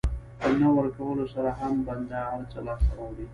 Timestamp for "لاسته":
2.67-2.91